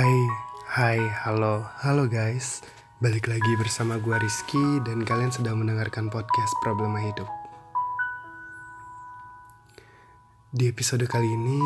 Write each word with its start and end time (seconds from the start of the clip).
Hai, 0.00 0.16
hai, 0.80 1.00
halo, 1.28 1.60
halo 1.84 2.08
guys. 2.08 2.64
Balik 3.04 3.28
lagi 3.28 3.52
bersama 3.60 4.00
gue 4.00 4.16
Rizky 4.16 4.80
Dan 4.80 5.04
kalian 5.04 5.28
sedang 5.28 5.60
mendengarkan 5.60 6.08
podcast 6.08 6.56
Problema 6.64 7.04
Hidup. 7.04 7.28
Di 10.56 10.72
episode 10.72 11.04
kali 11.04 11.28
ini 11.28 11.60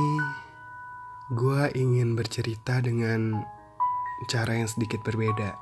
Gue 1.30 1.70
ingin 1.78 2.18
bercerita 2.18 2.82
dengan 2.82 3.38
cara 4.26 4.58
yang 4.58 4.66
sedikit 4.66 5.06
berbeda. 5.06 5.54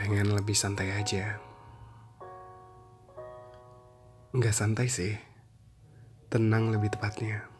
Pengen 0.00 0.32
lebih 0.32 0.56
santai 0.56 0.96
aja. 0.96 1.36
Nggak 4.32 4.56
santai 4.56 4.88
sih. 4.88 5.12
Tenang 6.32 6.72
lebih 6.72 6.88
tepatnya 6.96 7.57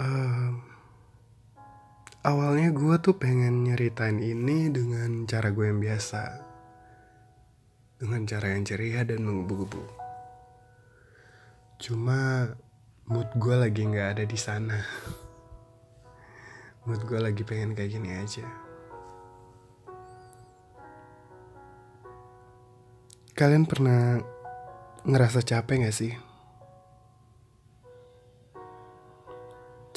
Em, 0.00 0.64
awalnya 2.24 2.72
gue 2.72 2.96
tuh 3.04 3.20
pengen 3.20 3.68
nyeritain 3.68 4.16
ini 4.16 4.72
dengan 4.72 5.28
cara 5.28 5.52
gue 5.52 5.68
yang 5.68 5.76
biasa. 5.76 6.22
Dengan 8.00 8.24
cara 8.24 8.56
yang 8.56 8.64
ceria 8.64 9.04
dan 9.04 9.20
menggebu-gebu. 9.28 9.84
Cuma 11.84 12.48
mood 13.12 13.28
gue 13.36 13.56
lagi 13.60 13.84
nggak 13.84 14.08
ada 14.16 14.24
di 14.24 14.38
sana. 14.40 14.80
Mood 16.88 17.04
gue 17.04 17.20
lagi 17.20 17.44
pengen 17.44 17.76
kayak 17.76 17.92
gini 17.92 18.16
aja. 18.16 18.48
Kalian 23.36 23.68
pernah 23.68 24.16
ngerasa 25.04 25.44
capek 25.44 25.84
gak 25.84 25.96
sih? 25.96 26.29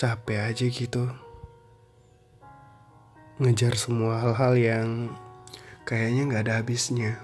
Capek 0.03 0.51
aja 0.51 0.67
gitu. 0.67 1.07
Ngejar 3.39 3.71
semua 3.79 4.19
hal-hal 4.19 4.53
yang 4.59 4.87
kayaknya 5.87 6.27
nggak 6.27 6.43
ada 6.43 6.59
habisnya. 6.59 7.15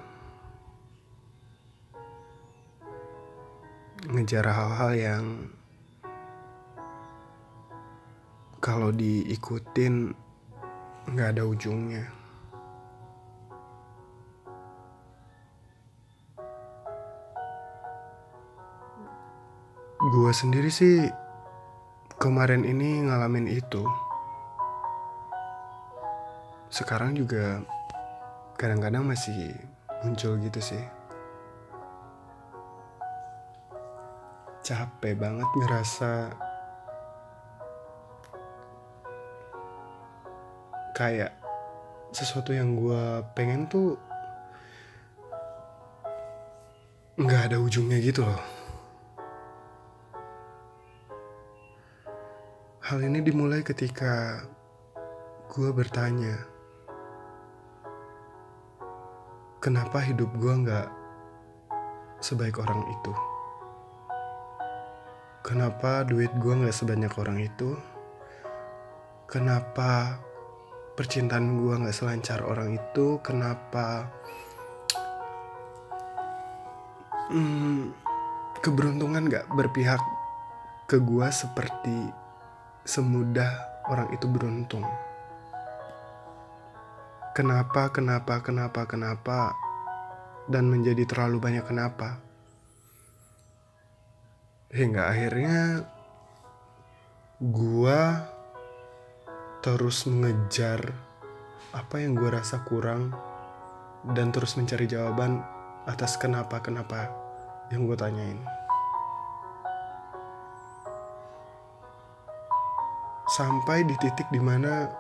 Ngejar 4.08 4.47
hal-hal 4.47 4.91
yang 4.95 5.25
kalau 8.63 8.95
diikutin 8.95 10.16
nggak 11.11 11.36
ada 11.36 11.43
ujungnya. 11.43 12.08
Gue 19.99 20.31
sendiri 20.31 20.71
sih 20.71 21.27
kemarin 22.20 22.67
ini 22.67 23.08
ngalamin 23.08 23.48
itu. 23.48 23.88
Sekarang 26.67 27.16
juga 27.16 27.64
kadang-kadang 28.59 29.08
masih 29.08 29.56
muncul 30.03 30.36
gitu 30.44 30.59
sih. 30.59 30.84
Capek 34.67 35.16
banget 35.16 35.48
ngerasa 35.48 36.36
kayak 40.92 41.31
sesuatu 42.11 42.52
yang 42.52 42.76
gue 42.76 43.23
pengen 43.31 43.64
tuh 43.72 43.95
nggak 47.16 47.56
ada 47.56 47.58
ujungnya 47.64 48.04
gitu 48.04 48.28
loh. 48.28 48.58
Hal 52.89 53.05
ini 53.05 53.22
dimulai 53.22 53.61
ketika 53.61 54.42
gue 55.45 55.70
bertanya, 55.70 56.42
kenapa 59.61 60.02
hidup 60.02 60.26
gue 60.33 60.50
nggak 60.66 60.89
sebaik 62.17 62.58
orang 62.58 62.82
itu? 62.89 63.14
Kenapa 65.45 66.02
duit 66.02 66.33
gue 66.42 66.49
nggak 66.49 66.73
sebanyak 66.73 67.14
orang 67.14 67.38
itu? 67.45 67.78
Kenapa 69.30 70.17
percintaan 70.98 71.61
gue 71.61 71.73
nggak 71.86 71.94
selancar 71.94 72.42
orang 72.42 72.73
itu? 72.73 73.22
Kenapa 73.22 74.10
hmm, 77.30 77.94
keberuntungan 78.66 79.30
nggak 79.30 79.45
berpihak 79.54 80.02
ke 80.89 80.98
gue 80.98 81.28
seperti 81.30 82.29
semudah 82.89 83.86
orang 83.86 84.10
itu 84.10 84.26
beruntung. 84.26 84.82
Kenapa, 87.38 87.94
kenapa, 87.94 88.42
kenapa, 88.42 88.89
kenapa, 88.89 89.54
dan 90.50 90.66
menjadi 90.66 91.05
terlalu 91.05 91.38
banyak 91.38 91.66
kenapa. 91.70 92.17
Hingga 94.73 95.05
akhirnya 95.05 95.86
gua 97.38 98.26
terus 99.61 100.10
mengejar 100.10 100.89
apa 101.70 102.02
yang 102.02 102.17
gua 102.17 102.42
rasa 102.42 102.66
kurang 102.66 103.14
dan 104.17 104.33
terus 104.33 104.58
mencari 104.58 104.89
jawaban 104.89 105.45
atas 105.86 106.17
kenapa-kenapa 106.17 107.11
yang 107.70 107.86
gue 107.86 107.98
tanyain. 107.98 108.58
Sampai 113.39 113.88
di 113.88 113.95
titik 113.95 114.27
di 114.36 114.42
mana 114.44 114.92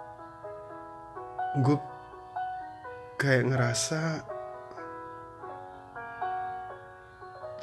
gue 1.59 1.75
kayak 3.19 3.51
ngerasa 3.51 4.23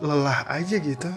lelah 0.05 0.45
aja 0.53 0.77
gitu. 0.77 1.09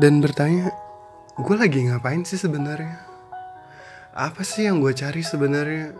Dan 0.00 0.24
bertanya 0.24 0.72
gue 1.36 1.56
lagi 1.60 1.84
ngapain 1.84 2.24
sih 2.24 2.40
sebenarnya? 2.40 2.96
Apa 4.16 4.40
sih 4.40 4.64
yang 4.64 4.80
gue 4.80 4.96
cari 4.96 5.20
sebenarnya? 5.20 5.92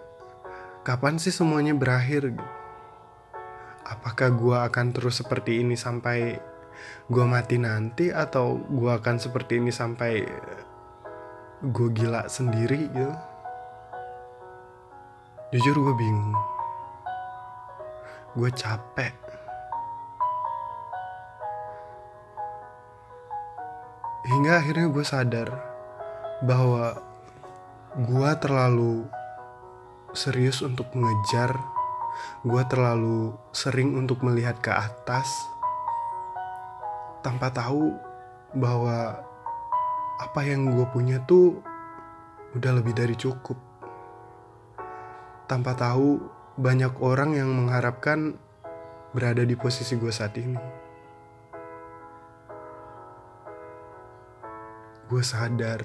Kapan 0.80 1.20
sih 1.20 1.28
semuanya 1.28 1.76
berakhir? 1.76 2.32
Apakah 3.84 4.32
gue 4.32 4.56
akan 4.56 4.96
terus 4.96 5.20
seperti 5.20 5.60
ini 5.60 5.76
sampai 5.76 6.40
gue 7.08 7.24
mati 7.26 7.56
nanti 7.58 8.08
atau 8.08 8.56
gue 8.58 8.90
akan 8.90 9.16
seperti 9.20 9.58
ini 9.58 9.72
sampai 9.72 10.24
gue 11.62 11.88
gila 11.94 12.26
sendiri 12.26 12.90
gitu? 12.90 13.14
Jujur 15.52 15.76
gue 15.84 15.94
bingung. 16.00 16.36
Gue 18.32 18.50
capek. 18.50 19.12
Hingga 24.22 24.52
akhirnya 24.62 24.86
gue 24.88 25.04
sadar 25.04 25.48
bahwa 26.40 26.96
gue 27.92 28.30
terlalu 28.40 29.04
serius 30.16 30.64
untuk 30.64 30.88
mengejar 30.96 31.52
gue 32.42 32.62
terlalu 32.68 33.32
sering 33.54 33.96
untuk 33.96 34.20
melihat 34.26 34.58
ke 34.60 34.72
atas 34.72 35.28
tanpa 37.22 37.54
tahu 37.54 37.94
bahwa 38.58 39.22
apa 40.18 40.40
yang 40.44 40.70
gue 40.74 40.86
punya 40.90 41.22
tuh 41.24 41.62
udah 42.58 42.72
lebih 42.78 42.92
dari 42.92 43.16
cukup. 43.16 43.56
Tanpa 45.46 45.72
tahu 45.78 46.20
banyak 46.58 46.92
orang 47.00 47.38
yang 47.38 47.48
mengharapkan 47.48 48.36
berada 49.16 49.46
di 49.46 49.56
posisi 49.56 49.96
gue 49.96 50.12
saat 50.12 50.36
ini. 50.36 50.58
Gue 55.08 55.22
sadar 55.22 55.80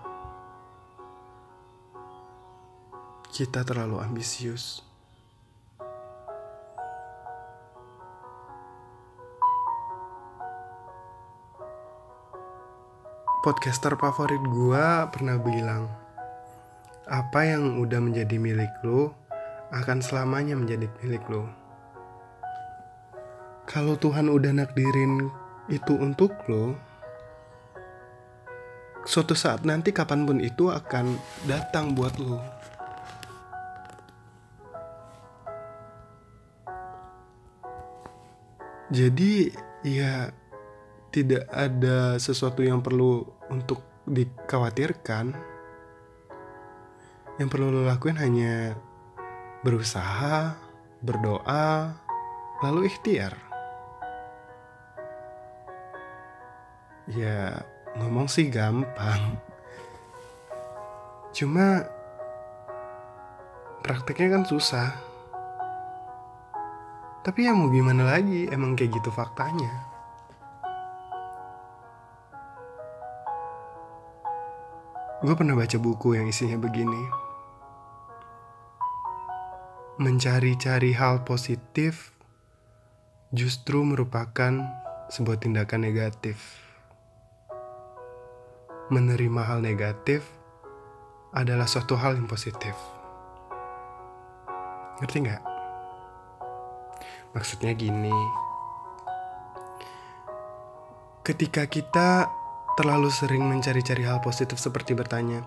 Kita 3.29 3.65
terlalu 3.67 4.01
ambisius. 4.01 4.87
podcaster 13.47 13.95
favorit 13.95 14.43
gue 14.43 14.87
pernah 15.15 15.39
bilang, 15.39 15.87
apa 17.07 17.47
yang 17.47 17.79
udah 17.79 18.03
menjadi 18.03 18.43
milik 18.43 18.75
lo 18.83 19.15
akan 19.71 20.03
selamanya 20.03 20.59
menjadi 20.59 20.91
milik 20.99 21.23
lo. 21.31 21.47
Kalau 23.71 23.95
Tuhan 23.95 24.27
udah 24.27 24.51
nakdirin 24.51 25.31
itu 25.71 25.95
untuk 25.95 26.35
lo, 26.51 26.75
suatu 29.07 29.39
saat 29.39 29.63
nanti 29.63 29.95
kapan 29.95 30.27
pun 30.27 30.43
itu 30.43 30.69
akan 30.69 31.15
datang 31.47 31.95
buat 31.95 32.19
lo. 32.19 32.43
Jadi 38.91 39.51
ya 39.87 40.31
tidak 41.15 41.47
ada 41.51 42.19
sesuatu 42.19 42.67
yang 42.67 42.83
perlu 42.83 43.23
untuk 43.51 43.83
dikhawatirkan. 44.11 45.35
Yang 47.39 47.49
perlu 47.51 47.69
lo 47.71 47.83
lakuin 47.87 48.19
hanya 48.19 48.75
berusaha, 49.63 50.55
berdoa, 51.03 51.95
lalu 52.63 52.91
ikhtiar. 52.91 53.35
Ya, 57.07 57.63
ngomong 58.01 58.29
sih 58.29 58.53
gampang. 58.53 59.41
Cuma 61.37 61.85
prakteknya 63.85 64.41
kan 64.41 64.45
susah. 64.49 64.89
Tapi 67.23 67.47
ya 67.47 67.53
mau 67.55 67.71
gimana 67.71 68.07
lagi, 68.07 68.47
emang 68.49 68.79
kayak 68.79 69.03
gitu 69.03 69.11
faktanya. 69.11 69.87
Gue 75.27 75.35
pernah 75.35 75.57
baca 75.59 75.75
buku 75.81 76.15
yang 76.15 76.31
isinya 76.31 76.61
begini. 76.61 77.03
Mencari-cari 79.97 80.93
hal 80.93 81.25
positif 81.25 82.15
justru 83.35 83.83
merupakan 83.83 84.61
sebuah 85.09 85.41
tindakan 85.41 85.89
negatif. 85.89 86.66
Menerima 88.87 89.43
hal 89.43 89.67
negatif 89.67 90.23
adalah 91.35 91.67
suatu 91.67 91.99
hal 91.99 92.15
yang 92.15 92.31
positif. 92.31 92.79
Ngerti 95.03 95.27
nggak? 95.27 95.43
Maksudnya 97.35 97.75
gini, 97.75 98.15
ketika 101.27 101.67
kita 101.67 102.31
terlalu 102.79 103.11
sering 103.11 103.43
mencari-cari 103.43 104.07
hal 104.07 104.23
positif 104.23 104.63
seperti 104.63 104.95
bertanya 104.95 105.43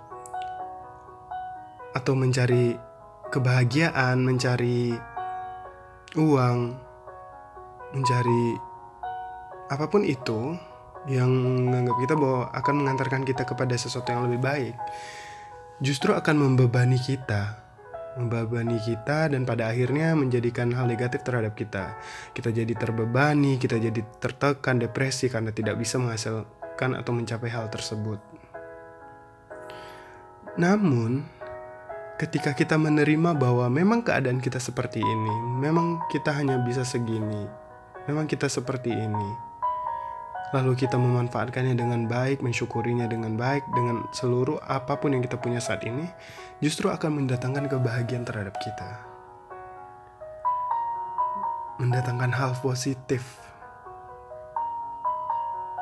atau 1.95 2.13
mencari 2.13 2.75
kebahagiaan, 3.31 4.19
mencari 4.19 4.92
uang, 6.19 6.59
mencari 7.95 8.44
apa 9.71 9.85
pun 9.88 10.03
itu 10.03 10.59
yang 11.07 11.31
menganggap 11.31 11.96
kita 12.04 12.13
bahwa 12.19 12.51
akan 12.51 12.74
mengantarkan 12.84 13.24
kita 13.24 13.48
kepada 13.48 13.75
sesuatu 13.80 14.12
yang 14.12 14.28
lebih 14.28 14.42
baik, 14.44 14.75
justru 15.80 16.12
akan 16.12 16.36
membebani 16.36 17.00
kita, 17.00 17.56
membebani 18.19 18.81
kita 18.84 19.31
dan 19.31 19.48
pada 19.48 19.72
akhirnya 19.72 20.18
menjadikan 20.18 20.74
hal 20.75 20.90
negatif 20.90 21.24
terhadap 21.24 21.56
kita. 21.56 21.96
Kita 22.36 22.51
jadi 22.51 22.75
terbebani, 22.75 23.56
kita 23.56 23.80
jadi 23.80 24.04
tertekan, 24.19 24.81
depresi 24.81 25.31
karena 25.31 25.56
tidak 25.56 25.80
bisa 25.80 25.96
menghasil 25.96 26.44
mendapatkan 26.80 27.04
atau 27.04 27.12
mencapai 27.12 27.50
hal 27.52 27.68
tersebut. 27.68 28.19
Namun, 30.56 31.23
ketika 32.19 32.56
kita 32.56 32.76
menerima 32.80 33.35
bahwa 33.35 33.68
memang 33.68 34.04
keadaan 34.04 34.40
kita 34.40 34.59
seperti 34.59 35.00
ini, 35.04 35.35
memang 35.59 36.00
kita 36.12 36.31
hanya 36.31 36.59
bisa 36.64 36.83
segini, 36.83 37.47
memang 38.07 38.28
kita 38.28 38.47
seperti 38.47 38.92
ini, 38.92 39.30
lalu 40.56 40.73
kita 40.73 40.97
memanfaatkannya 40.97 41.75
dengan 41.77 42.06
baik, 42.09 42.41
mensyukurinya 42.41 43.06
dengan 43.06 43.37
baik, 43.37 43.65
dengan 43.73 44.06
seluruh 44.13 44.61
apa 44.65 44.97
pun 44.97 45.13
yang 45.13 45.21
kita 45.21 45.37
punya 45.37 45.61
saat 45.61 45.85
ini, 45.85 46.09
justru 46.63 46.89
akan 46.89 47.23
mendatangkan 47.23 47.69
kebahagiaan 47.69 48.25
terhadap 48.25 48.57
kita. 48.61 49.06
Mendatangkan 51.79 52.35
hal 52.35 52.51
positif 52.59 53.49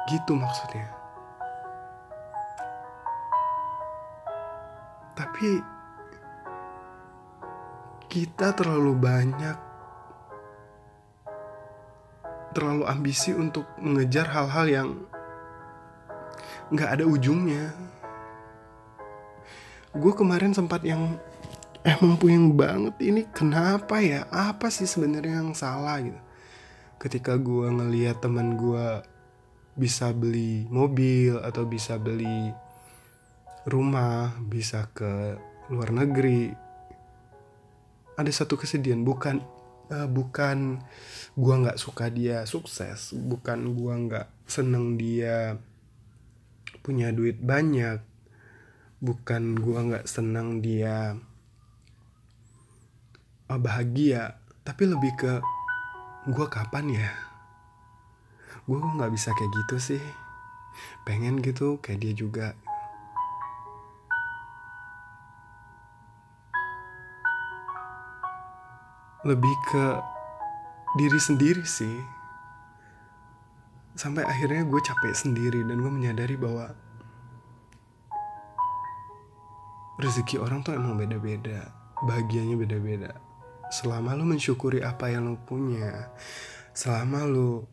Gitu 0.08 0.40
maksudnya. 0.40 0.88
Tapi 5.12 5.60
kita 8.08 8.56
terlalu 8.56 8.96
banyak 8.96 9.67
terlalu 12.56 12.84
ambisi 12.88 13.32
untuk 13.36 13.68
mengejar 13.80 14.28
hal-hal 14.30 14.66
yang 14.68 14.90
nggak 16.72 17.00
ada 17.00 17.04
ujungnya. 17.08 17.72
Gue 19.96 20.14
kemarin 20.14 20.54
sempat 20.54 20.84
yang 20.84 21.18
emang 21.88 22.20
puyeng 22.20 22.54
banget 22.54 22.96
ini 23.00 23.24
kenapa 23.32 24.04
ya? 24.04 24.28
Apa 24.28 24.68
sih 24.68 24.86
sebenarnya 24.86 25.42
yang 25.42 25.56
salah 25.56 26.04
gitu? 26.04 26.20
Ketika 26.98 27.40
gue 27.40 27.72
ngeliat 27.72 28.20
teman 28.20 28.60
gue 28.60 29.02
bisa 29.78 30.10
beli 30.10 30.66
mobil 30.74 31.38
atau 31.40 31.64
bisa 31.70 31.96
beli 32.02 32.52
rumah, 33.70 34.34
bisa 34.42 34.90
ke 34.92 35.38
luar 35.70 35.94
negeri. 35.94 36.50
Ada 38.18 38.44
satu 38.44 38.58
kesedihan, 38.58 39.06
bukan 39.06 39.44
uh, 39.92 40.08
bukan 40.08 40.82
gua 41.38 41.56
nggak 41.64 41.80
suka 41.80 42.12
dia 42.12 42.44
sukses, 42.50 43.16
bukan 43.16 43.76
gua 43.76 43.94
nggak 43.98 44.28
seneng 44.48 44.96
dia 45.00 45.60
punya 46.84 47.12
duit 47.12 47.40
banyak, 47.40 48.00
bukan 49.04 49.60
gua 49.60 49.80
nggak 49.88 50.06
seneng 50.08 50.60
dia 50.64 51.16
uh, 53.48 53.60
bahagia, 53.60 54.40
tapi 54.64 54.88
lebih 54.88 55.14
ke 55.16 55.34
gua 56.32 56.48
kapan 56.52 56.92
ya? 56.92 57.12
Kok 58.68 59.00
nggak 59.00 59.14
bisa 59.16 59.32
kayak 59.32 59.52
gitu 59.64 59.96
sih. 59.96 60.04
Pengen 61.08 61.40
gitu 61.40 61.80
kayak 61.80 62.04
dia 62.04 62.14
juga 62.14 62.48
lebih 69.28 69.56
ke 69.68 69.86
diri 70.96 71.20
sendiri 71.20 71.68
sih. 71.68 72.00
Sampai 74.00 74.24
akhirnya 74.24 74.64
gue 74.64 74.80
capek 74.80 75.12
sendiri 75.12 75.68
dan 75.68 75.84
gue 75.84 75.92
menyadari 75.92 76.40
bahwa 76.40 76.72
rezeki 80.00 80.40
orang 80.40 80.64
tuh 80.64 80.80
emang 80.80 80.96
beda-beda 80.96 81.76
bahagianya 82.08 82.56
beda-beda. 82.56 83.12
Selama 83.68 84.16
lu 84.16 84.24
mensyukuri 84.24 84.80
apa 84.80 85.12
yang 85.12 85.28
lu 85.28 85.36
punya 85.44 86.08
selama 86.72 87.28
lu 87.28 87.68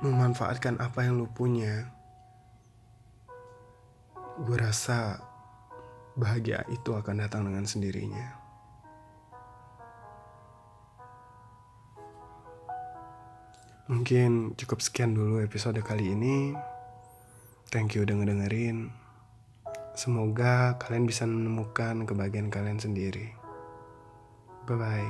memanfaatkan 0.00 0.80
apa 0.80 1.04
yang 1.04 1.20
lu 1.20 1.28
punya 1.28 1.92
gue 4.40 4.56
rasa 4.56 5.20
bahagia 6.16 6.64
itu 6.72 6.96
akan 6.96 7.20
datang 7.20 7.44
dengan 7.44 7.68
sendirinya 7.68 8.39
Mungkin 13.90 14.54
cukup 14.54 14.78
sekian 14.78 15.18
dulu 15.18 15.42
episode 15.42 15.82
kali 15.82 16.14
ini. 16.14 16.54
Thank 17.74 17.98
you 17.98 18.06
udah 18.06 18.22
ngedengerin. 18.22 18.94
Semoga 19.98 20.78
kalian 20.78 21.10
bisa 21.10 21.26
menemukan 21.26 22.06
kebahagiaan 22.06 22.54
kalian 22.54 22.78
sendiri. 22.78 23.34
Bye 24.70 24.78
bye. 24.78 25.08